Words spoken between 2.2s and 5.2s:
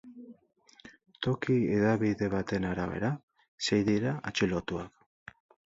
baten arabera, sei dira atxilotuak.